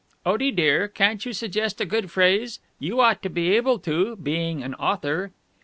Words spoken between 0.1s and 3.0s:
Otie, dear, can't you suggest a good phrase? You